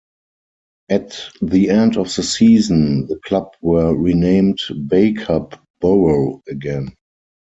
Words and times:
At 0.89 1.15
the 1.43 1.69
end 1.69 1.95
of 1.97 2.05
the 2.15 2.23
season 2.23 3.05
the 3.05 3.17
club 3.23 3.53
were 3.61 3.95
renamed 3.95 4.57
Bacup 4.73 5.59
Borough 5.79 6.41
again. 6.49 6.95